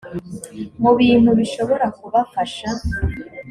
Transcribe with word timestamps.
mu 0.81 0.91
bintu 0.99 1.29
bishobora 1.39 1.85
kubafasha 1.97 2.69